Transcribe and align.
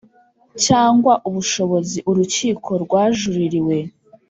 cyangwa 0.65 1.13
ubushobozi 1.27 1.97
Urukiko 2.09 2.71
rwajuririwe 2.83 3.77